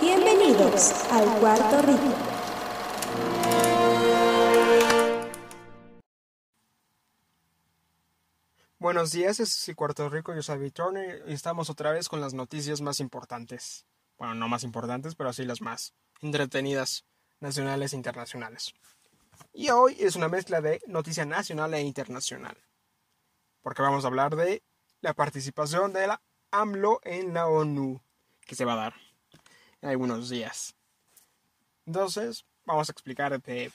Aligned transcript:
Bienvenidos 0.00 1.04
al 1.12 1.38
Cuarto 1.38 1.82
Rico. 1.82 2.14
Buenos 8.78 9.12
días, 9.12 9.38
es 9.38 9.68
el 9.68 9.76
Cuarto 9.76 10.08
Rico, 10.08 10.34
yo 10.34 10.42
soy 10.42 10.70
Turner 10.72 11.22
y 11.28 11.34
estamos 11.34 11.70
otra 11.70 11.92
vez 11.92 12.08
con 12.08 12.20
las 12.20 12.34
noticias 12.34 12.80
más 12.80 12.98
importantes. 12.98 13.86
Bueno, 14.18 14.34
no 14.34 14.48
más 14.48 14.64
importantes, 14.64 15.14
pero 15.14 15.32
sí 15.32 15.44
las 15.44 15.60
más 15.60 15.94
entretenidas, 16.22 17.04
nacionales 17.38 17.92
e 17.92 17.96
internacionales. 17.96 18.74
Y 19.52 19.70
hoy 19.70 19.96
es 20.00 20.16
una 20.16 20.28
mezcla 20.28 20.60
de 20.60 20.80
noticia 20.88 21.24
nacional 21.24 21.74
e 21.74 21.82
internacional. 21.82 22.56
Porque 23.62 23.82
vamos 23.82 24.04
a 24.04 24.08
hablar 24.08 24.34
de 24.34 24.64
la 25.00 25.14
participación 25.14 25.92
de 25.92 26.08
la 26.08 26.20
AMLO 26.50 27.00
en 27.04 27.34
la 27.34 27.46
ONU, 27.46 28.00
que 28.44 28.54
se 28.54 28.64
va 28.64 28.74
a 28.74 28.76
dar 28.76 28.94
en 29.82 29.90
algunos 29.90 30.28
días. 30.28 30.74
Entonces, 31.86 32.44
vamos 32.64 32.88
a 32.88 32.92
explicar 32.92 33.40
de 33.40 33.72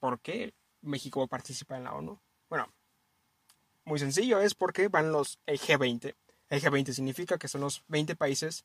por 0.00 0.20
qué 0.20 0.54
México 0.82 1.26
participa 1.26 1.76
en 1.76 1.84
la 1.84 1.94
ONU. 1.94 2.18
Bueno, 2.48 2.68
muy 3.84 3.98
sencillo, 3.98 4.40
es 4.40 4.54
porque 4.54 4.88
van 4.88 5.12
los 5.12 5.38
el 5.46 5.58
G20. 5.58 6.14
El 6.50 6.62
G20 6.62 6.92
significa 6.92 7.38
que 7.38 7.48
son 7.48 7.62
los 7.62 7.82
20 7.88 8.16
países 8.16 8.64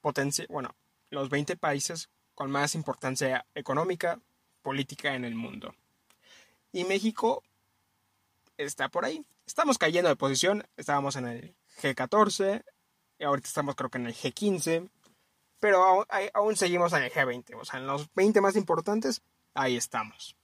potencia, 0.00 0.46
bueno, 0.48 0.74
los 1.10 1.28
20 1.28 1.56
países 1.56 2.10
con 2.34 2.50
más 2.50 2.74
importancia 2.74 3.46
económica, 3.54 4.20
política 4.62 5.14
en 5.14 5.24
el 5.24 5.34
mundo. 5.34 5.74
Y 6.72 6.84
México 6.84 7.42
está 8.56 8.88
por 8.88 9.04
ahí. 9.04 9.24
Estamos 9.46 9.78
cayendo 9.78 10.08
de 10.08 10.16
posición, 10.16 10.66
estábamos 10.76 11.16
en 11.16 11.26
el 11.26 11.54
G14, 11.80 12.64
y 12.64 12.75
ahorita 13.20 13.48
estamos 13.48 13.74
creo 13.74 13.90
que 13.90 13.98
en 13.98 14.06
el 14.06 14.14
G15, 14.14 14.88
pero 15.60 16.06
aún, 16.34 16.56
seguimos 16.56 16.92
en 16.92 17.02
el 17.04 17.12
G20, 17.12 17.54
o 17.60 17.64
sea, 17.64 17.80
en 17.80 17.86
los 17.86 18.12
20 18.14 18.40
más 18.40 18.56
importantes, 18.56 19.22
ahí 19.54 19.76
estamos. 19.76 20.36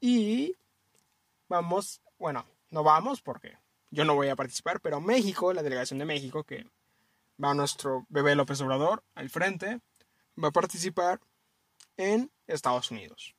Y 0.00 0.56
vamos 1.48 2.00
bueno, 2.18 2.44
no 2.70 2.82
vamos 2.82 3.22
porque 3.22 3.56
yo 3.90 4.04
no 4.04 4.14
voy 4.14 4.28
a 4.28 4.36
participar, 4.36 4.80
pero 4.80 5.00
México, 5.00 5.52
la 5.52 5.62
delegación 5.62 5.98
de 5.98 6.04
México, 6.04 6.44
que 6.44 6.66
va 7.42 7.54
nuestro 7.54 8.06
bebé 8.08 8.34
López 8.34 8.60
Obrador 8.60 9.02
al 9.14 9.30
frente, 9.30 9.80
va 10.42 10.48
a 10.48 10.52
participar 10.52 11.20
en 11.96 12.30
Estados 12.46 12.90
Unidos. 12.90 13.34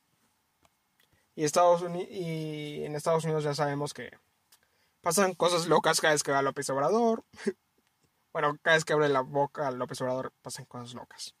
Y, 1.36 1.44
Estados 1.44 1.82
y 2.10 2.84
en 2.84 2.96
Estados 2.96 3.24
Unidos 3.24 3.44
ya 3.44 3.54
sabemos 3.54 3.94
que 3.94 4.10
pasan 5.00 5.34
cosas 5.34 5.66
locas 5.66 6.00
cada 6.00 6.14
vez 6.14 6.22
que 6.22 6.32
va 6.32 6.42
López 6.42 6.68
Obrador. 6.70 7.24
bueno, 8.32 8.56
cada 8.62 8.76
vez 8.76 8.84
que 8.84 8.92
abre 8.92 9.08
la 9.08 9.20
boca 9.20 9.70
López 9.70 10.00
Obrador 10.00 10.32
pasan 10.42 10.64
cosas 10.66 10.94
locas. 10.94 11.34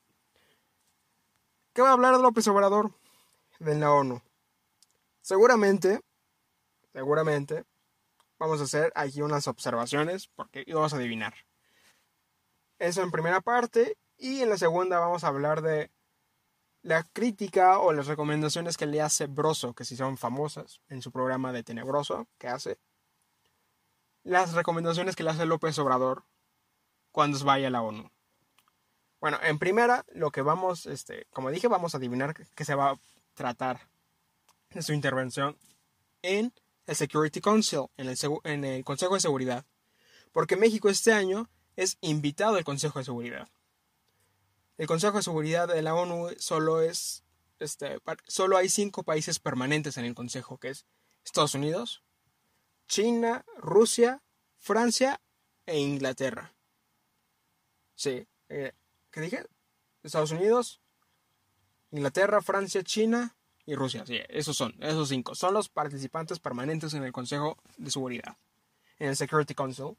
¿Qué 1.72 1.82
va 1.82 1.90
a 1.90 1.92
hablar 1.92 2.18
López 2.18 2.46
Obrador? 2.48 2.92
De 3.58 3.74
la 3.74 3.92
ONU. 3.92 4.22
Seguramente 5.20 6.00
seguramente 6.92 7.64
vamos 8.38 8.60
a 8.60 8.64
hacer 8.64 8.92
aquí 8.94 9.22
unas 9.22 9.46
observaciones 9.46 10.28
porque 10.28 10.64
vamos 10.72 10.92
a 10.92 10.96
adivinar. 10.96 11.34
Eso 12.78 13.02
en 13.02 13.10
primera 13.10 13.40
parte 13.40 13.96
y 14.16 14.40
en 14.40 14.48
la 14.48 14.58
segunda 14.58 14.98
vamos 14.98 15.24
a 15.24 15.28
hablar 15.28 15.62
de 15.62 15.90
la 16.82 17.02
crítica 17.02 17.78
o 17.78 17.92
las 17.92 18.06
recomendaciones 18.06 18.76
que 18.76 18.86
le 18.86 19.02
hace 19.02 19.26
Broso, 19.26 19.74
que 19.74 19.84
si 19.84 19.96
son 19.96 20.16
famosas 20.16 20.80
en 20.88 21.02
su 21.02 21.12
programa 21.12 21.52
de 21.52 21.62
Tenebroso 21.62 22.26
que 22.38 22.48
hace. 22.48 22.78
Las 24.22 24.52
recomendaciones 24.52 25.16
que 25.16 25.22
le 25.22 25.30
hace 25.30 25.46
López 25.46 25.78
Obrador 25.78 26.24
cuando 27.10 27.38
vaya 27.44 27.68
a 27.68 27.70
la 27.70 27.82
ONU. 27.82 28.10
Bueno, 29.20 29.38
en 29.42 29.58
primera, 29.58 30.04
lo 30.12 30.30
que 30.30 30.42
vamos, 30.42 30.86
este, 30.86 31.26
como 31.30 31.50
dije, 31.50 31.68
vamos 31.68 31.94
a 31.94 31.98
adivinar 31.98 32.34
que 32.34 32.64
se 32.64 32.74
va 32.74 32.90
a 32.90 33.00
tratar 33.34 33.90
de 34.70 34.82
su 34.82 34.92
intervención 34.92 35.58
en 36.22 36.52
el 36.86 36.96
Security 36.96 37.40
Council, 37.40 37.86
en 37.96 38.08
el, 38.08 38.18
en 38.44 38.64
el 38.64 38.84
Consejo 38.84 39.14
de 39.14 39.20
Seguridad, 39.20 39.66
porque 40.32 40.56
México 40.56 40.88
este 40.88 41.12
año 41.12 41.48
es 41.76 41.98
invitado 42.00 42.56
al 42.56 42.64
Consejo 42.64 42.98
de 42.98 43.04
Seguridad. 43.04 43.48
El 44.76 44.86
Consejo 44.86 45.18
de 45.18 45.22
Seguridad 45.22 45.68
de 45.68 45.82
la 45.82 45.94
ONU 45.94 46.30
solo 46.38 46.80
es, 46.80 47.24
este, 47.58 47.98
solo 48.26 48.56
hay 48.56 48.68
cinco 48.68 49.02
países 49.02 49.38
permanentes 49.38 49.96
en 49.98 50.04
el 50.04 50.14
Consejo, 50.14 50.58
que 50.58 50.70
es 50.70 50.86
Estados 51.24 51.54
Unidos, 51.54 52.02
China, 52.90 53.44
Rusia, 53.56 54.20
Francia 54.58 55.20
e 55.64 55.78
Inglaterra. 55.78 56.52
Sí, 57.94 58.26
eh, 58.48 58.72
¿qué 59.12 59.20
dije? 59.20 59.46
Estados 60.02 60.32
Unidos, 60.32 60.80
Inglaterra, 61.92 62.42
Francia, 62.42 62.82
China, 62.82 63.36
y 63.64 63.76
Rusia. 63.76 64.04
Sí, 64.04 64.18
esos 64.28 64.56
son, 64.56 64.74
esos 64.80 65.08
cinco. 65.08 65.36
Son 65.36 65.54
los 65.54 65.68
participantes 65.68 66.40
permanentes 66.40 66.92
en 66.94 67.04
el 67.04 67.12
Consejo 67.12 67.58
de 67.76 67.92
Seguridad, 67.92 68.36
en 68.98 69.10
el 69.10 69.16
Security 69.16 69.54
Council. 69.54 69.96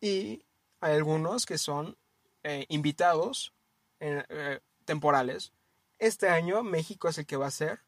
Y 0.00 0.42
hay 0.80 0.94
algunos 0.96 1.46
que 1.46 1.56
son 1.56 1.96
eh, 2.42 2.66
invitados 2.68 3.52
eh, 4.00 4.58
temporales. 4.84 5.52
Este 6.00 6.28
año 6.28 6.64
México 6.64 7.06
es 7.08 7.18
el 7.18 7.26
que 7.26 7.36
va 7.36 7.46
a 7.46 7.52
ser 7.52 7.78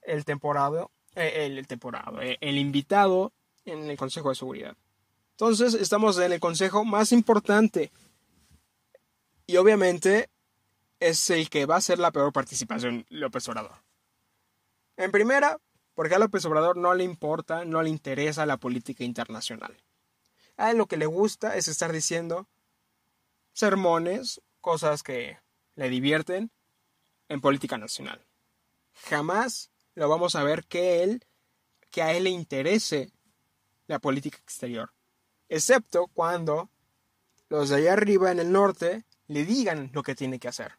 el 0.00 0.24
temporado, 0.24 0.90
eh, 1.14 1.46
el, 1.46 1.66
temporado, 1.66 2.20
el 2.20 2.58
invitado 2.58 3.32
en 3.64 3.90
el 3.90 3.96
Consejo 3.96 4.30
de 4.30 4.34
Seguridad. 4.34 4.76
Entonces 5.32 5.74
estamos 5.74 6.16
en 6.18 6.32
el 6.32 6.38
consejo 6.38 6.84
más 6.84 7.10
importante. 7.10 7.90
Y 9.46 9.56
obviamente 9.56 10.30
es 11.00 11.28
el 11.30 11.50
que 11.50 11.66
va 11.66 11.76
a 11.76 11.80
ser 11.80 11.98
la 11.98 12.12
peor 12.12 12.32
participación 12.32 13.04
López 13.08 13.48
Obrador. 13.48 13.82
En 14.96 15.10
primera, 15.10 15.58
porque 15.94 16.14
a 16.14 16.18
López 16.20 16.44
Obrador 16.44 16.76
no 16.76 16.94
le 16.94 17.02
importa, 17.02 17.64
no 17.64 17.82
le 17.82 17.90
interesa 17.90 18.46
la 18.46 18.58
política 18.58 19.02
internacional. 19.02 19.76
A 20.56 20.70
él 20.70 20.78
lo 20.78 20.86
que 20.86 20.96
le 20.96 21.06
gusta 21.06 21.56
es 21.56 21.66
estar 21.66 21.90
diciendo 21.90 22.48
sermones, 23.52 24.40
cosas 24.60 25.02
que 25.02 25.38
le 25.74 25.88
divierten 25.88 26.52
en 27.28 27.40
política 27.40 27.76
nacional. 27.76 28.24
Jamás 29.08 29.72
lo 29.94 30.08
vamos 30.08 30.34
a 30.34 30.44
ver 30.44 30.64
que 30.64 31.02
él, 31.02 31.24
que 31.90 32.02
a 32.02 32.12
él 32.12 32.24
le 32.24 32.30
interese 32.30 33.12
la 33.86 33.98
política 33.98 34.38
exterior, 34.38 34.92
excepto 35.48 36.08
cuando 36.08 36.70
los 37.48 37.68
de 37.68 37.76
allá 37.76 37.92
arriba 37.92 38.32
en 38.32 38.40
el 38.40 38.50
norte 38.50 39.04
le 39.26 39.44
digan 39.44 39.90
lo 39.92 40.02
que 40.02 40.14
tiene 40.14 40.38
que 40.38 40.48
hacer, 40.48 40.78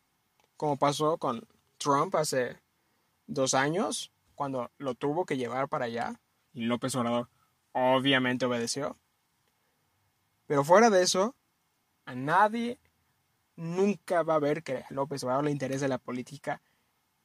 como 0.57 0.77
pasó 0.77 1.17
con 1.17 1.47
Trump 1.77 2.15
hace 2.15 2.59
dos 3.27 3.53
años, 3.53 4.11
cuando 4.35 4.71
lo 4.77 4.95
tuvo 4.95 5.25
que 5.25 5.37
llevar 5.37 5.69
para 5.69 5.85
allá, 5.85 6.19
y 6.53 6.63
López 6.63 6.95
Obrador 6.95 7.29
obviamente 7.71 8.45
obedeció. 8.45 8.97
Pero 10.47 10.63
fuera 10.63 10.89
de 10.89 11.01
eso, 11.03 11.35
a 12.05 12.15
nadie 12.15 12.79
nunca 13.55 14.23
va 14.23 14.35
a 14.35 14.39
ver 14.39 14.63
que 14.63 14.77
a 14.77 14.87
López 14.89 15.23
Obrador 15.23 15.45
le 15.45 15.51
interese 15.51 15.87
la 15.87 15.97
política 15.97 16.61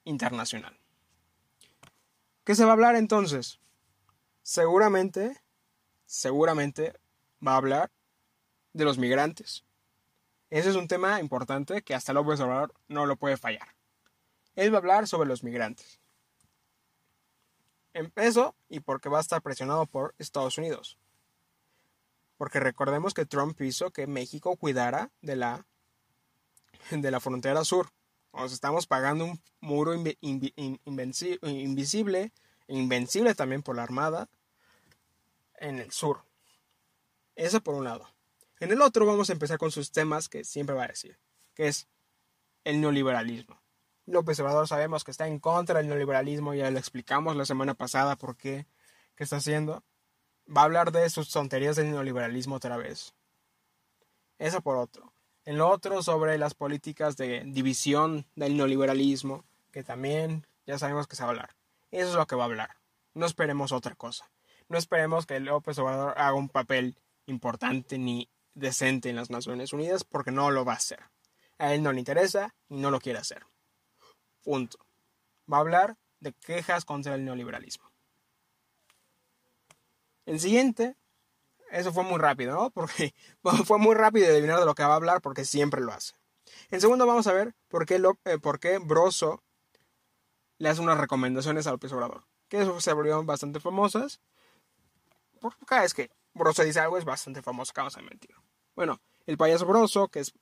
internacional. 0.05 0.79
¿Qué 2.45 2.55
se 2.55 2.65
va 2.65 2.71
a 2.71 2.73
hablar 2.73 2.97
entonces? 2.97 3.61
Seguramente, 4.43 5.41
seguramente 6.07 6.99
va 7.47 7.53
a 7.53 7.57
hablar 7.57 7.91
de 8.73 8.85
los 8.85 8.99
migrantes. 8.99 9.65
Ese 10.49 10.71
es 10.71 10.77
un 10.77 10.89
tema 10.89 11.21
importante 11.21 11.83
que 11.83 11.95
hasta 11.95 12.13
López 12.13 12.41
Obrador 12.41 12.75
no 12.89 13.07
lo 13.07 13.17
puede 13.17 13.37
fallar. 13.37 13.77
Él 14.57 14.73
va 14.73 14.79
a 14.79 14.81
hablar 14.81 15.07
sobre 15.07 15.29
los 15.29 15.45
migrantes. 15.45 16.01
En 17.93 18.11
peso 18.11 18.57
y 18.69 18.81
porque 18.81 19.09
va 19.09 19.19
a 19.19 19.23
estar 19.23 19.43
presionado 19.43 19.87
por 19.87 20.15
Estados 20.19 20.59
Unidos. 20.59 20.99
Porque 22.37 22.59
recordemos 22.59 23.15
que 23.15 23.27
Trump 23.27 23.61
hizo 23.61 23.91
que 23.91 24.07
México 24.07 24.57
cuidara 24.57 25.11
de 25.21 25.37
la, 25.37 25.67
de 26.91 27.11
la 27.11 27.21
frontera 27.21 27.65
sur. 27.65 27.91
Nos 28.33 28.53
estamos 28.53 28.87
pagando 28.87 29.25
un 29.25 29.41
muro 29.61 29.95
invisible, 29.95 32.33
invencible 32.69 33.35
también 33.35 33.63
por 33.63 33.77
la 33.77 33.83
Armada 33.83 34.29
en 35.57 35.79
el 35.79 35.91
sur. 35.93 36.23
Eso 37.37 37.61
por 37.61 37.75
un 37.75 37.85
lado. 37.85 38.09
En 38.61 38.71
el 38.71 38.83
otro 38.83 39.07
vamos 39.07 39.31
a 39.31 39.33
empezar 39.33 39.59
con 39.59 39.71
sus 39.71 39.91
temas 39.91 40.29
que 40.29 40.45
siempre 40.45 40.75
va 40.75 40.85
a 40.85 40.89
decir, 40.89 41.19
que 41.55 41.69
es 41.69 41.89
el 42.65 42.81
neoliberalismo. 42.81 43.61
López 44.07 44.39
Obrador 44.41 44.69
sabemos 44.69 45.05
que 45.05 45.11
está 45.11 45.27
en 45.27 45.39
contra 45.39 45.79
del 45.79 45.89
neoliberalismo, 45.89 46.55
ya 46.55 46.71
lo 46.71 46.79
explicamos 46.79 47.37
la 47.37 47.45
semana 47.45 47.75
pasada 47.75 48.17
por 48.17 48.37
qué, 48.37 48.67
qué 49.15 49.25
está 49.25 49.37
haciendo. 49.37 49.83
Va 50.55 50.63
a 50.63 50.65
hablar 50.65 50.93
de 50.93 51.09
sus 51.11 51.31
tonterías 51.31 51.77
del 51.77 51.91
neoliberalismo 51.91 52.57
otra 52.57 52.77
vez. 52.77 53.15
Eso 54.39 54.61
por 54.61 54.77
otro. 54.77 55.10
En 55.45 55.59
lo 55.59 55.69
otro, 55.69 56.03
sobre 56.03 56.39
las 56.39 56.55
políticas 56.55 57.17
de 57.17 57.43
división 57.47 58.27
del 58.37 58.57
neoliberalismo, 58.57 59.45
que 59.73 59.83
también 59.83 60.47
ya 60.67 60.79
sabemos 60.79 61.07
que 61.07 61.17
se 61.17 61.23
va 61.23 61.29
a 61.29 61.31
hablar. 61.31 61.57
Eso 61.91 62.11
es 62.11 62.15
lo 62.15 62.27
que 62.27 62.37
va 62.37 62.45
a 62.45 62.47
hablar. 62.47 62.77
No 63.15 63.27
esperemos 63.27 63.73
otra 63.73 63.95
cosa. 63.95 64.31
No 64.69 64.79
esperemos 64.79 65.27
que 65.27 65.41
López 65.41 65.79
Obrador 65.79 66.15
haga 66.17 66.35
un 66.35 66.49
papel 66.49 66.97
importante 67.27 67.99
ni 67.99 68.29
decente 68.55 69.09
en 69.09 69.17
las 69.17 69.31
Naciones 69.31 69.73
Unidas 69.73 70.05
porque 70.05 70.31
no 70.31 70.51
lo 70.51 70.65
va 70.65 70.75
a 70.75 70.77
hacer. 70.77 71.01
A 71.59 71.75
él 71.75 71.83
no 71.83 71.93
le 71.93 71.99
interesa 71.99 72.55
y 72.69 72.77
no 72.77 72.91
lo 72.91 73.01
quiere 73.01 73.19
hacer. 73.19 73.45
Punto. 74.43 74.79
Va 75.53 75.57
a 75.57 75.61
hablar 75.61 75.97
de 76.21 76.33
quejas 76.33 76.85
contra 76.85 77.15
el 77.15 77.25
neoliberalismo. 77.25 77.91
El 80.27 80.39
siguiente, 80.39 80.97
eso 81.71 81.93
fue 81.93 82.05
muy 82.05 82.19
rápido, 82.19 82.55
¿no? 82.55 82.71
Porque 82.75 83.15
fue 83.65 83.79
muy 83.79 83.95
rápido 83.95 84.29
adivinar 84.29 84.59
de 84.59 84.67
lo 84.67 84.75
que 84.75 84.83
va 84.83 84.93
a 84.93 84.97
hablar 84.97 85.21
porque 85.21 85.45
siempre 85.45 85.81
lo 85.81 85.93
hace. 85.93 86.15
En 86.71 86.81
segundo 86.81 87.07
vamos 87.07 87.27
a 87.27 87.33
ver 87.33 87.55
por 87.69 87.87
qué, 87.87 88.03
eh, 88.25 88.39
por 88.39 88.59
qué 88.59 88.79
Broso 88.79 89.43
le 90.59 90.69
hace 90.69 90.81
unas 90.81 90.99
recomendaciones 90.99 91.67
a 91.67 91.71
López 91.71 91.93
Obrador. 91.93 92.25
Que 92.49 92.61
eso 92.61 92.81
se 92.81 92.93
volvieron 92.93 93.27
bastante 93.27 93.61
famosas. 93.61 94.21
Porque 95.41 95.65
cada 95.65 95.83
vez 95.83 95.95
que 95.95 96.11
Broso 96.35 96.63
dice 96.63 96.81
algo 96.81 96.99
es 96.99 97.05
bastante 97.05 97.43
famoso, 97.43 97.73
vamos 97.75 97.97
a 97.97 98.03
mentir. 98.03 98.35
Bueno, 98.77 99.01
el 99.27 99.37
payaso 99.37 99.67
Broso, 99.67 100.09
que 100.09 100.21
es 100.21 100.35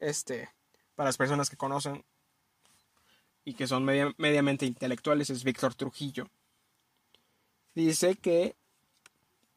este, 0.00 0.50
para 0.94 1.08
las 1.08 1.16
personas 1.16 1.48
que 1.48 1.56
conocen 1.56 2.04
y 3.44 3.54
que 3.54 3.66
son 3.66 3.84
mediamente 3.84 4.66
intelectuales, 4.66 5.30
es 5.30 5.42
Víctor 5.42 5.74
Trujillo. 5.74 6.28
Dice 7.74 8.16
que, 8.16 8.56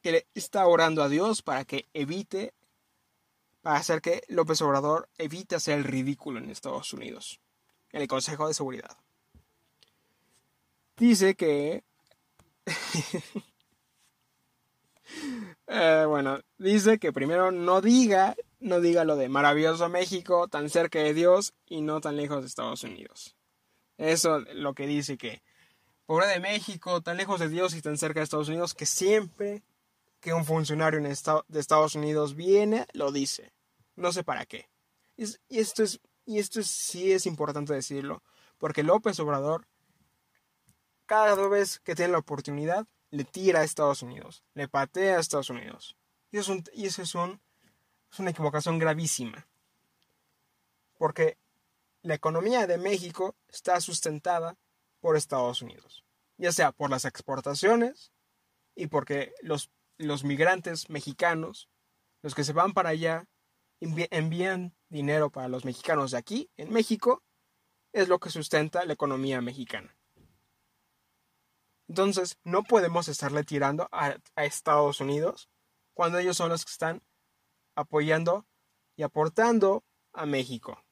que 0.05 0.27
está 0.35 0.67
orando 0.67 1.01
a 1.01 1.09
Dios 1.09 1.41
para 1.41 1.65
que 1.65 1.87
evite, 1.95 2.53
para 3.63 3.77
hacer 3.77 4.01
que 4.01 4.21
López 4.27 4.61
Obrador 4.61 5.09
evite 5.17 5.55
hacer 5.55 5.79
el 5.79 5.83
ridículo 5.83 6.37
en 6.37 6.51
Estados 6.51 6.93
Unidos, 6.93 7.39
en 7.91 8.03
el 8.03 8.07
Consejo 8.07 8.47
de 8.47 8.53
Seguridad. 8.53 8.95
Dice 10.95 11.33
que 11.33 11.83
Eh, 15.67 16.05
bueno, 16.07 16.39
dice 16.59 16.99
que 16.99 17.11
primero 17.11 17.51
no 17.51 17.81
diga, 17.81 18.35
no 18.59 18.81
diga 18.81 19.05
lo 19.05 19.15
de 19.15 19.29
maravilloso 19.29 19.89
México, 19.89 20.47
tan 20.47 20.69
cerca 20.69 20.99
de 20.99 21.15
Dios 21.15 21.55
y 21.65 21.81
no 21.81 22.01
tan 22.01 22.17
lejos 22.17 22.41
de 22.41 22.47
Estados 22.47 22.83
Unidos. 22.83 23.35
Eso 23.97 24.37
es 24.37 24.53
lo 24.53 24.75
que 24.75 24.85
dice 24.85 25.17
que 25.17 25.41
pobre 26.05 26.27
de 26.27 26.39
México, 26.39 27.01
tan 27.01 27.17
lejos 27.17 27.39
de 27.39 27.49
Dios 27.49 27.73
y 27.73 27.81
tan 27.81 27.97
cerca 27.97 28.19
de 28.19 28.25
Estados 28.25 28.49
Unidos, 28.49 28.75
que 28.75 28.85
siempre 28.85 29.63
que 30.25 30.33
un 30.33 30.43
funcionario 30.43 30.99
de 30.99 31.59
Estados 31.59 31.93
Unidos 31.93 32.33
viene, 32.35 32.87
lo 32.93 33.11
dice. 33.11 33.53
No 33.95 34.11
sé 34.11 34.23
para 34.23 34.47
qué. 34.47 34.71
Y, 35.15 35.25
esto 35.59 35.83
es, 35.83 36.01
y 36.25 36.39
esto 36.39 36.63
sí 36.63 37.11
es 37.11 37.27
importante 37.27 37.75
decirlo, 37.75 38.23
porque 38.57 38.81
López 38.81 39.19
Obrador, 39.19 39.67
cada 41.05 41.47
vez 41.47 41.79
que 41.79 41.93
tiene 41.93 42.13
la 42.13 42.17
oportunidad, 42.17 42.87
le 43.11 43.23
tira 43.23 43.59
a 43.59 43.63
Estados 43.63 44.01
Unidos, 44.01 44.43
le 44.55 44.67
patea 44.67 45.17
a 45.17 45.19
Estados 45.19 45.51
Unidos. 45.51 45.95
Y 46.31 46.39
eso, 46.39 46.57
y 46.73 46.87
eso 46.87 47.03
es, 47.03 47.13
es 48.11 48.19
una 48.19 48.31
equivocación 48.31 48.79
gravísima. 48.79 49.47
Porque 50.97 51.37
la 52.01 52.15
economía 52.15 52.65
de 52.65 52.79
México 52.79 53.35
está 53.47 53.79
sustentada 53.79 54.57
por 55.01 55.17
Estados 55.17 55.61
Unidos, 55.61 56.03
ya 56.39 56.51
sea 56.51 56.71
por 56.71 56.89
las 56.89 57.05
exportaciones 57.05 58.11
y 58.73 58.87
porque 58.87 59.35
los, 59.43 59.69
los 59.97 60.23
migrantes 60.23 60.89
mexicanos, 60.89 61.69
los 62.21 62.35
que 62.35 62.43
se 62.43 62.53
van 62.53 62.73
para 62.73 62.89
allá, 62.89 63.27
envían 63.79 64.75
dinero 64.89 65.29
para 65.29 65.47
los 65.47 65.65
mexicanos 65.65 66.11
de 66.11 66.17
aquí, 66.17 66.49
en 66.57 66.71
México, 66.71 67.23
es 67.93 68.07
lo 68.09 68.19
que 68.19 68.29
sustenta 68.29 68.85
la 68.85 68.93
economía 68.93 69.41
mexicana. 69.41 69.95
Entonces, 71.87 72.37
no 72.43 72.63
podemos 72.63 73.07
estarle 73.07 73.43
tirando 73.43 73.87
a, 73.91 74.17
Estados 74.35 74.99
Unidos 75.01 75.49
cuando 75.93 76.17
ellos 76.17 76.37
son 76.37 76.49
los 76.49 76.65
que 76.65 76.71
están 76.71 77.03
apoyando 77.75 78.45
y 78.95 79.03
aportando 79.03 79.83
a 80.13 80.25
México. 80.25 80.83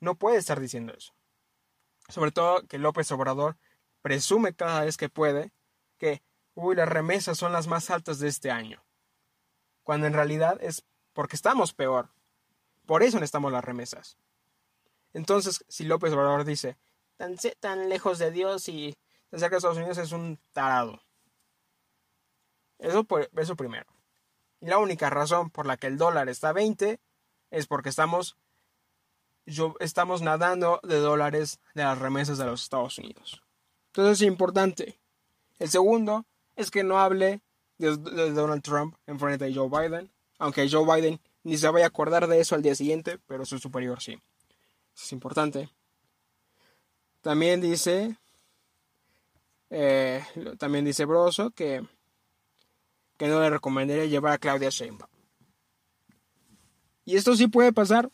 No 0.00 0.16
puede 0.16 0.38
estar 0.38 0.58
diciendo 0.58 0.94
eso. 0.94 1.14
Sobre 2.08 2.32
todo 2.32 2.66
que 2.66 2.78
López 2.78 3.10
Obrador 3.12 3.58
presume 4.00 4.54
cada 4.54 4.84
vez 4.84 4.96
que 4.96 5.08
puede 5.08 5.52
que, 5.98 6.22
uy, 6.54 6.76
las 6.76 6.88
remesas 6.88 7.38
son 7.38 7.52
las 7.52 7.66
más 7.66 7.90
altas 7.90 8.18
de 8.18 8.28
este 8.28 8.50
año. 8.50 8.84
Cuando 9.82 10.06
en 10.06 10.12
realidad 10.12 10.58
es 10.60 10.84
porque 11.12 11.36
estamos 11.36 11.72
peor. 11.72 12.10
Por 12.86 13.02
eso 13.02 13.18
necesitamos 13.18 13.52
las 13.52 13.64
remesas. 13.64 14.18
Entonces, 15.12 15.64
si 15.68 15.84
López 15.84 16.12
Obrador 16.12 16.44
dice, 16.44 16.78
tan, 17.16 17.36
tan 17.60 17.88
lejos 17.88 18.18
de 18.18 18.30
Dios 18.30 18.68
y 18.68 18.96
cerca 19.30 19.50
que 19.50 19.56
Estados 19.56 19.78
Unidos 19.78 19.98
es 19.98 20.12
un 20.12 20.38
tarado. 20.52 21.02
Eso, 22.78 23.06
eso 23.36 23.56
primero. 23.56 23.86
Y 24.60 24.66
la 24.66 24.78
única 24.78 25.10
razón 25.10 25.50
por 25.50 25.66
la 25.66 25.76
que 25.76 25.86
el 25.86 25.98
dólar 25.98 26.28
está 26.28 26.50
a 26.50 26.52
20 26.52 27.00
es 27.50 27.66
porque 27.66 27.90
estamos, 27.90 28.36
yo, 29.44 29.74
estamos 29.80 30.22
nadando 30.22 30.80
de 30.82 30.98
dólares 30.98 31.60
de 31.74 31.82
las 31.84 31.98
remesas 31.98 32.38
de 32.38 32.46
los 32.46 32.62
Estados 32.62 32.98
Unidos. 32.98 33.42
Entonces 33.88 34.22
es 34.22 34.26
importante. 34.26 35.00
El 35.58 35.68
segundo 35.68 36.26
es 36.62 36.70
que 36.70 36.84
no 36.84 36.98
hable 36.98 37.42
de, 37.78 37.96
Donald 37.96 38.62
Trump 38.62 38.96
en 39.06 39.18
frente 39.18 39.44
de 39.44 39.54
Joe 39.54 39.68
Biden, 39.68 40.10
aunque 40.38 40.68
Joe 40.68 40.84
Biden 40.84 41.20
ni 41.42 41.56
se 41.56 41.68
vaya 41.68 41.86
a 41.86 41.88
acordar 41.88 42.26
de 42.26 42.40
eso 42.40 42.54
al 42.54 42.62
día 42.62 42.74
siguiente, 42.74 43.18
pero 43.26 43.44
su 43.44 43.58
superior 43.58 44.00
sí. 44.00 44.18
Es 44.94 45.12
importante. 45.12 45.68
También 47.20 47.60
dice 47.60 48.16
eh, 49.70 50.22
también 50.58 50.84
dice 50.84 51.06
Broso 51.06 51.50
que, 51.50 51.82
que 53.16 53.26
no 53.26 53.40
le 53.40 53.48
recomendaría 53.48 54.04
llevar 54.04 54.34
a 54.34 54.38
Claudia 54.38 54.68
Sheinbaum. 54.68 55.10
Y 57.04 57.16
esto 57.16 57.34
sí 57.34 57.48
puede 57.48 57.72
pasar 57.72 58.10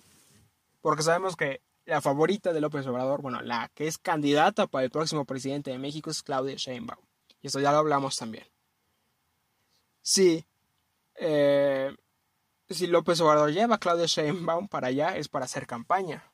porque 0.81 1.03
sabemos 1.03 1.35
que 1.35 1.61
la 1.85 2.01
favorita 2.01 2.53
de 2.53 2.61
López 2.61 2.87
Obrador, 2.87 3.23
bueno, 3.23 3.43
la 3.43 3.71
que 3.75 3.89
es 3.89 3.99
candidata 3.99 4.67
para 4.67 4.85
el 4.85 4.91
próximo 4.91 5.25
presidente 5.25 5.71
de 5.71 5.79
México 5.79 6.11
es 6.11 6.23
Claudia 6.23 6.55
Sheinbaum. 6.55 7.08
Y 7.41 7.47
esto 7.47 7.61
ya 7.61 7.73
lo 7.73 7.79
hablamos 7.79 8.17
también. 8.17 8.47
Sí, 10.03 10.47
eh, 11.17 11.95
si 12.69 12.87
López 12.87 13.21
Obrador 13.21 13.53
lleva 13.53 13.77
a 13.77 13.79
Claudia 13.79 14.07
Sheinbaum 14.07 14.69
para 14.69 14.89
allá 14.89 15.17
es 15.17 15.29
para 15.29 15.45
hacer 15.45 15.67
campaña. 15.67 16.33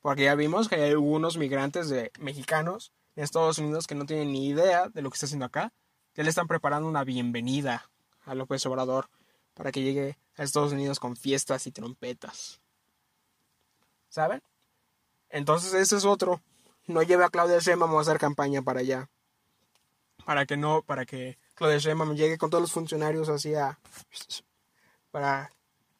Porque 0.00 0.24
ya 0.24 0.34
vimos 0.34 0.68
que 0.68 0.76
hay 0.76 0.90
algunos 0.90 1.36
migrantes 1.36 1.88
de 1.88 2.12
mexicanos 2.18 2.92
en 3.16 3.24
Estados 3.24 3.58
Unidos 3.58 3.86
que 3.86 3.94
no 3.94 4.06
tienen 4.06 4.32
ni 4.32 4.48
idea 4.48 4.88
de 4.88 5.02
lo 5.02 5.10
que 5.10 5.14
está 5.14 5.26
haciendo 5.26 5.46
acá, 5.46 5.72
ya 6.14 6.22
le 6.22 6.30
están 6.30 6.46
preparando 6.46 6.88
una 6.88 7.04
bienvenida 7.04 7.90
a 8.24 8.34
López 8.34 8.64
Obrador 8.66 9.08
para 9.54 9.72
que 9.72 9.82
llegue 9.82 10.18
a 10.36 10.44
Estados 10.44 10.72
Unidos 10.72 11.00
con 11.00 11.16
fiestas 11.16 11.66
y 11.66 11.72
trompetas. 11.72 12.60
¿Saben? 14.08 14.42
Entonces 15.30 15.74
ese 15.74 15.96
es 15.96 16.04
otro. 16.04 16.40
No 16.86 17.02
lleve 17.02 17.24
a 17.24 17.28
Claudia 17.28 17.58
Sheinbaum 17.58 17.96
a 17.96 18.00
hacer 18.00 18.18
campaña 18.18 18.62
para 18.62 18.80
allá. 18.80 19.10
Para 20.28 20.44
que 20.44 20.58
no, 20.58 20.82
para 20.82 21.06
que 21.06 21.38
Claudia 21.54 21.78
Sheinbaum 21.78 22.14
llegue 22.14 22.36
con 22.36 22.50
todos 22.50 22.60
los 22.60 22.72
funcionarios 22.72 23.30
así 23.30 23.54
a... 23.54 23.78
Para 25.10 25.50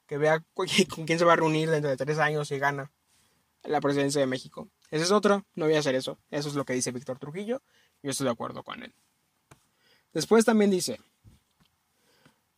que 0.06 0.18
vea 0.18 0.44
con 0.54 0.66
quién 0.66 1.18
se 1.18 1.25
va 1.25 1.32
a 1.32 1.37
reunir 1.37 1.70
dentro 1.70 1.88
de 1.88 1.97
tres 1.97 2.18
años 2.18 2.50
y 2.50 2.58
gana 2.58 2.92
la 3.62 3.80
presidencia 3.80 4.20
de 4.20 4.26
México. 4.26 4.68
Ese 4.90 5.04
es 5.04 5.12
otro, 5.12 5.47
no 5.54 5.64
voy 5.64 5.76
a 5.76 5.78
hacer 5.78 5.94
eso. 5.94 6.18
Eso 6.30 6.50
es 6.50 6.56
lo 6.56 6.66
que 6.66 6.75
dice 6.75 6.92
Víctor 6.92 7.18
Trujillo. 7.18 7.62
Yo 8.02 8.11
estoy 8.11 8.26
de 8.26 8.32
acuerdo 8.32 8.62
con 8.62 8.82
él. 8.82 8.94
Después 10.12 10.44
también 10.44 10.70
dice, 10.70 11.00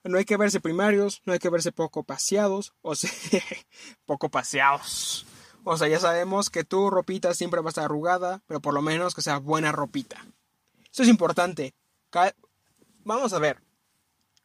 no 0.02 0.18
hay 0.18 0.24
que 0.24 0.36
verse 0.36 0.58
primarios, 0.58 1.22
no 1.24 1.34
hay 1.34 1.38
que 1.38 1.50
verse 1.50 1.70
poco 1.70 2.02
paseados, 2.02 2.74
o 2.82 2.96
sea, 2.96 3.12
poco 4.06 4.28
paseados. 4.28 5.24
O 5.62 5.76
sea, 5.76 5.86
ya 5.86 6.00
sabemos 6.00 6.50
que 6.50 6.64
tu 6.64 6.90
ropita 6.90 7.32
siempre 7.32 7.60
va 7.60 7.68
a 7.68 7.70
estar 7.70 7.84
arrugada, 7.84 8.42
pero 8.48 8.58
por 8.58 8.74
lo 8.74 8.82
menos 8.82 9.14
que 9.14 9.22
sea 9.22 9.38
buena 9.38 9.70
ropita. 9.70 10.26
Eso 10.92 11.02
es 11.02 11.08
importante. 11.08 11.74
Vamos 13.04 13.32
a 13.32 13.38
ver. 13.38 13.62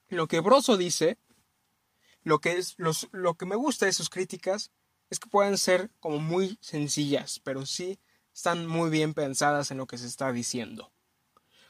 Lo 0.10 0.28
que 0.28 0.40
Broso 0.40 0.78
dice, 0.78 1.18
lo 2.24 2.40
que, 2.40 2.58
es, 2.58 2.75
lo 3.12 3.34
que 3.36 3.46
me 3.46 3.56
gusta 3.56 3.86
de 3.86 3.94
sus 3.94 4.10
críticas, 4.10 4.72
es 5.10 5.20
que 5.20 5.30
pueden 5.30 5.58
ser 5.58 5.92
como 6.00 6.20
muy 6.20 6.58
sencillas, 6.62 7.40
pero 7.44 7.66
sí 7.66 8.00
están 8.34 8.68
muy 8.68 8.90
bien 8.90 9.14
pensadas 9.14 9.72
en 9.72 9.78
lo 9.78 9.88
que 9.88 9.98
se 9.98 10.08
está 10.08 10.32
diciendo. 10.32 10.92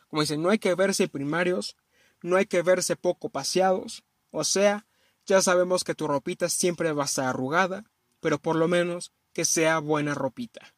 Como 0.08 0.22
dicen, 0.22 0.42
no 0.42 0.50
hay 0.50 0.60
que 0.60 0.74
verse 0.76 1.08
primarios, 1.08 1.76
no 2.22 2.38
hay 2.38 2.46
que 2.46 2.62
verse 2.62 2.96
poco 2.96 3.30
paseados, 3.30 4.04
o 4.32 4.44
sea, 4.44 4.86
ya 5.26 5.42
sabemos 5.42 5.84
que 5.84 5.96
tu 5.96 6.08
ropita 6.08 6.50
siempre 6.50 6.92
va 6.92 7.04
a 7.04 7.08
estar 7.08 7.26
arrugada, 7.26 7.86
pero 8.20 8.40
por 8.40 8.56
lo 8.56 8.68
menos 8.68 9.12
que 9.34 9.46
sea 9.46 9.80
buena 9.80 10.14
ropita. 10.14 10.76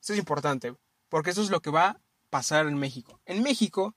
Eso 0.00 0.12
es 0.14 0.18
importante, 0.18 0.74
porque 1.08 1.30
eso 1.30 1.42
es 1.42 1.50
lo 1.50 1.60
que 1.60 1.70
va 1.70 2.00
pasar 2.32 2.66
en 2.66 2.78
México. 2.78 3.20
En 3.26 3.42
México 3.42 3.94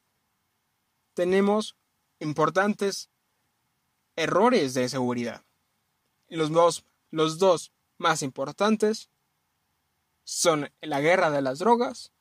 tenemos 1.13 1.75
importantes 2.19 3.09
errores 4.15 4.73
de 4.73 4.89
seguridad 4.89 5.45
los 6.35 6.51
dos, 6.51 6.83
los 7.11 7.39
dos 7.39 7.71
más 7.97 8.21
importantes 8.21 9.09
son 10.23 10.71
la 10.81 11.01
guerra 11.01 11.29
de 11.31 11.41
las 11.41 11.59
drogas 11.59 12.11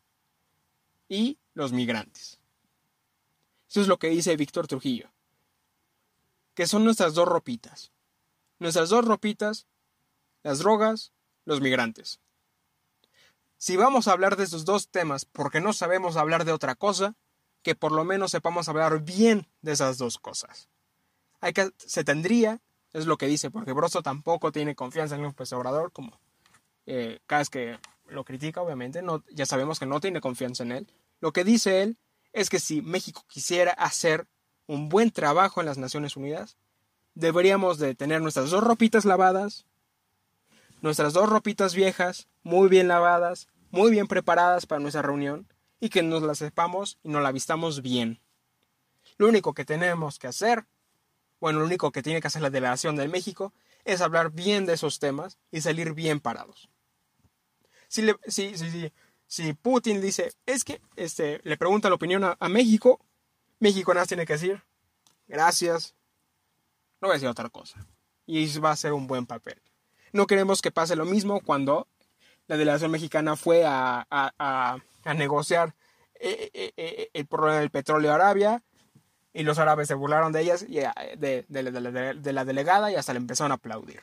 y 1.08 1.38
los 1.54 1.72
migrantes. 1.72 2.38
Eso 3.68 3.80
es 3.80 3.88
lo 3.88 3.98
que 3.98 4.08
dice 4.08 4.36
Víctor 4.36 4.66
Trujillo. 4.66 5.10
que 6.54 6.68
son 6.68 6.84
nuestras 6.84 7.14
dos 7.14 7.26
ropitas. 7.26 7.90
Nuestras 8.60 8.88
dos 8.88 9.04
ropitas, 9.04 9.66
las 10.44 10.60
drogas, 10.60 11.12
los 11.44 11.60
migrantes. 11.60 12.20
Si 13.64 13.78
vamos 13.78 14.08
a 14.08 14.12
hablar 14.12 14.36
de 14.36 14.44
esos 14.44 14.66
dos 14.66 14.90
temas 14.90 15.24
porque 15.24 15.58
no 15.58 15.72
sabemos 15.72 16.18
hablar 16.18 16.44
de 16.44 16.52
otra 16.52 16.74
cosa, 16.74 17.14
que 17.62 17.74
por 17.74 17.92
lo 17.92 18.04
menos 18.04 18.32
sepamos 18.32 18.68
hablar 18.68 19.00
bien 19.00 19.48
de 19.62 19.72
esas 19.72 19.96
dos 19.96 20.18
cosas. 20.18 20.68
Hay 21.40 21.54
que, 21.54 21.70
se 21.78 22.04
tendría, 22.04 22.60
es 22.92 23.06
lo 23.06 23.16
que 23.16 23.26
dice, 23.26 23.50
porque 23.50 23.72
Broso 23.72 24.02
tampoco 24.02 24.52
tiene 24.52 24.74
confianza 24.74 25.14
en 25.14 25.22
López 25.22 25.50
Obrador, 25.54 25.92
como 25.92 26.20
eh, 26.84 27.20
cada 27.26 27.38
vez 27.38 27.48
que 27.48 27.78
lo 28.06 28.22
critica, 28.26 28.60
obviamente, 28.60 29.00
no, 29.00 29.24
ya 29.30 29.46
sabemos 29.46 29.78
que 29.78 29.86
no 29.86 29.98
tiene 29.98 30.20
confianza 30.20 30.62
en 30.62 30.72
él. 30.72 30.92
Lo 31.20 31.32
que 31.32 31.42
dice 31.42 31.80
él 31.80 31.96
es 32.34 32.50
que 32.50 32.60
si 32.60 32.82
México 32.82 33.24
quisiera 33.28 33.72
hacer 33.72 34.26
un 34.66 34.90
buen 34.90 35.10
trabajo 35.10 35.60
en 35.60 35.66
las 35.66 35.78
Naciones 35.78 36.18
Unidas, 36.18 36.58
deberíamos 37.14 37.78
de 37.78 37.94
tener 37.94 38.20
nuestras 38.20 38.50
dos 38.50 38.62
ropitas 38.62 39.06
lavadas, 39.06 39.64
nuestras 40.82 41.14
dos 41.14 41.30
ropitas 41.30 41.74
viejas, 41.74 42.28
muy 42.42 42.68
bien 42.68 42.88
lavadas, 42.88 43.48
muy 43.74 43.90
bien 43.90 44.06
preparadas 44.06 44.66
para 44.66 44.80
nuestra 44.80 45.02
reunión, 45.02 45.48
y 45.80 45.88
que 45.88 46.04
nos 46.04 46.22
la 46.22 46.36
sepamos 46.36 46.98
y 47.02 47.08
nos 47.08 47.22
la 47.22 47.32
vistamos 47.32 47.82
bien. 47.82 48.20
Lo 49.18 49.28
único 49.28 49.52
que 49.52 49.64
tenemos 49.64 50.20
que 50.20 50.28
hacer, 50.28 50.64
bueno, 51.40 51.58
lo 51.58 51.66
único 51.66 51.90
que 51.90 52.00
tiene 52.02 52.20
que 52.20 52.28
hacer 52.28 52.40
la 52.40 52.50
delegación 52.50 52.94
de 52.94 53.08
México, 53.08 53.52
es 53.84 54.00
hablar 54.00 54.30
bien 54.30 54.64
de 54.64 54.74
esos 54.74 55.00
temas 55.00 55.38
y 55.50 55.60
salir 55.60 55.92
bien 55.92 56.20
parados. 56.20 56.70
Si, 57.88 58.02
le, 58.02 58.16
si, 58.28 58.56
si, 58.56 58.92
si 59.26 59.52
Putin 59.54 60.00
dice, 60.00 60.32
es 60.46 60.64
que 60.64 60.80
este, 60.94 61.40
le 61.42 61.56
pregunta 61.56 61.88
la 61.88 61.96
opinión 61.96 62.22
a, 62.22 62.36
a 62.38 62.48
México, 62.48 63.04
México 63.58 63.92
nada 63.92 64.06
tiene 64.06 64.24
que 64.24 64.34
decir, 64.34 64.62
gracias, 65.26 65.96
no 67.00 67.08
voy 67.08 67.14
a 67.14 67.14
decir 67.14 67.28
otra 67.28 67.50
cosa. 67.50 67.84
Y 68.24 68.56
va 68.58 68.70
a 68.70 68.76
ser 68.76 68.92
un 68.92 69.08
buen 69.08 69.26
papel. 69.26 69.60
No 70.12 70.28
queremos 70.28 70.62
que 70.62 70.70
pase 70.70 70.94
lo 70.94 71.04
mismo 71.04 71.40
cuando 71.40 71.88
la 72.46 72.56
delegación 72.56 72.90
mexicana 72.90 73.36
fue 73.36 73.64
a, 73.64 74.06
a, 74.10 74.78
a, 75.04 75.14
negociar 75.14 75.74
eh, 76.20 76.50
eh, 76.52 76.72
eh, 76.76 77.10
el 77.12 77.26
problema 77.26 77.58
del 77.58 77.70
petróleo 77.70 78.10
de 78.10 78.14
Arabia 78.14 78.62
y 79.32 79.42
los 79.42 79.58
árabes 79.58 79.88
se 79.88 79.94
burlaron 79.94 80.32
de 80.32 80.42
ellas 80.42 80.64
y 80.68 80.76
de, 81.16 81.44
de, 81.48 82.32
la 82.32 82.44
delegada 82.44 82.90
y 82.90 82.94
hasta 82.94 83.12
le 83.12 83.18
empezaron 83.18 83.52
a 83.52 83.56
aplaudir. 83.56 84.02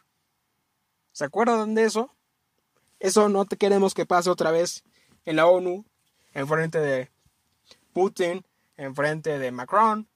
¿Se 1.13 1.25
acuerdan 1.25 1.74
de 1.75 1.86
eso? 1.86 2.13
Eso 3.00 3.29
no 3.29 3.45
te 3.45 3.57
queremos 3.57 3.93
que 3.93 4.05
pase 4.05 4.29
otra 4.29 4.51
vez 4.51 4.83
en 5.25 5.38
la 5.38 5.48
ONU, 5.48 5.86
en 6.33 6.48
frente 6.48 6.79
de 6.79 7.10
Putin, 7.93 8.45
en 8.77 8.95
frente 8.95 9.39
de 9.39 9.51
Macron 9.51 10.07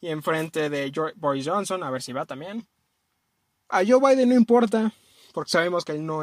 y 0.00 0.08
en 0.08 0.22
frente 0.22 0.70
de 0.70 0.92
Boris 1.16 1.48
Johnson, 1.48 1.82
a 1.82 1.90
ver 1.90 2.02
si 2.02 2.12
va 2.12 2.26
también. 2.26 2.66
A 3.68 3.82
Joe 3.84 4.00
Biden 4.00 4.28
no 4.28 4.34
importa, 4.34 4.92
porque 5.32 5.50
sabemos 5.50 5.84
que 5.84 5.92
él 5.92 6.06
no 6.06 6.22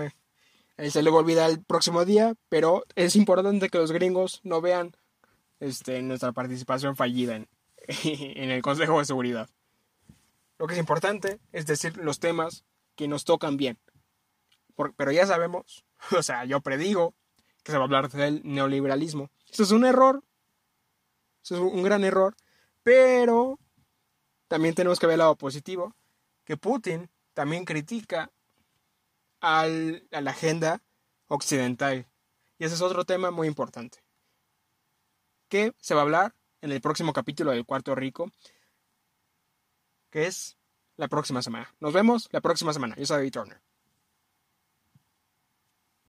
él 0.77 0.91
se 0.91 1.03
le 1.03 1.09
va 1.09 1.17
a 1.17 1.19
olvidar 1.21 1.49
el 1.49 1.63
próximo 1.63 2.05
día, 2.05 2.35
pero 2.49 2.83
es 2.95 3.15
importante 3.15 3.69
que 3.69 3.77
los 3.77 3.91
gringos 3.91 4.39
no 4.43 4.61
vean 4.61 4.95
este, 5.59 6.01
nuestra 6.01 6.31
participación 6.31 6.95
fallida 6.95 7.35
en 8.03 8.51
el 8.51 8.61
Consejo 8.61 8.99
de 8.99 9.05
Seguridad. 9.05 9.49
Lo 10.57 10.67
que 10.67 10.73
es 10.73 10.79
importante 10.79 11.39
es 11.51 11.65
decir 11.65 11.97
los 11.97 12.19
temas 12.19 12.65
que 12.95 13.07
nos 13.07 13.25
tocan 13.25 13.57
bien. 13.57 13.79
pero 14.95 15.11
ya 15.11 15.25
sabemos, 15.25 15.85
o 16.17 16.23
sea, 16.23 16.45
yo 16.45 16.61
predigo 16.61 17.13
que 17.63 17.71
se 17.71 17.77
va 17.77 17.83
a 17.83 17.85
hablar 17.85 18.09
del 18.09 18.41
neoliberalismo. 18.43 19.29
Eso 19.51 19.63
es 19.63 19.71
un 19.71 19.85
error. 19.85 20.23
Eso 21.43 21.55
es 21.55 21.61
un 21.61 21.83
gran 21.83 22.03
error. 22.03 22.35
Pero 22.83 23.59
también 24.47 24.73
tenemos 24.73 24.99
que 24.99 25.05
ver 25.05 25.13
el 25.13 25.19
lado 25.19 25.35
positivo. 25.35 25.95
Que 26.43 26.57
Putin 26.57 27.09
también 27.33 27.65
critica 27.65 28.31
al, 29.41 30.07
a 30.11 30.21
la 30.21 30.31
agenda 30.31 30.81
occidental. 31.27 32.07
Y 32.57 32.65
ese 32.65 32.75
es 32.75 32.81
otro 32.81 33.05
tema 33.05 33.31
muy 33.31 33.47
importante. 33.47 34.03
Que 35.49 35.73
se 35.79 35.93
va 35.93 36.01
a 36.01 36.03
hablar 36.03 36.35
en 36.61 36.71
el 36.71 36.79
próximo 36.79 37.11
capítulo 37.11 37.51
del 37.51 37.65
Cuarto 37.65 37.93
Rico. 37.95 38.31
Que 40.09 40.27
es 40.27 40.57
la 40.95 41.07
próxima 41.07 41.41
semana. 41.41 41.73
Nos 41.79 41.93
vemos 41.93 42.29
la 42.31 42.41
próxima 42.41 42.71
semana. 42.73 42.95
Yo 42.95 43.05
soy 43.05 43.17
David 43.17 43.31
Turner. 43.33 43.61